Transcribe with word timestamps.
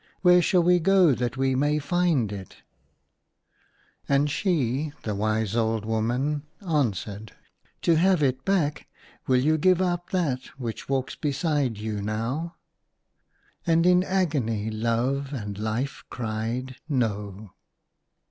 Where 0.21 0.41
shall 0.41 0.63
we 0.63 0.79
go 0.79 1.13
that 1.13 1.37
we 1.37 1.53
may 1.53 1.77
find 1.77 2.31
it?" 2.31 2.63
And 4.09 4.31
she, 4.31 4.93
the 5.03 5.13
wise 5.13 5.55
old 5.55 5.85
woman, 5.85 6.41
an 6.59 6.93
swered," 6.93 7.29
To 7.83 7.97
have 7.97 8.23
it 8.23 8.43
back, 8.43 8.87
will 9.27 9.39
you 9.39 9.59
give 9.59 9.79
up 9.79 10.09
that 10.09 10.43
which 10.59 10.89
walks 10.89 11.13
beside 11.13 11.77
you 11.77 12.01
now 12.01 12.55
}"And 13.67 13.85
in 13.85 14.03
agony 14.03 14.71
Love 14.71 15.33
and 15.33 15.59
Life 15.59 16.03
cried, 16.09 16.77
"No!" 16.89 17.51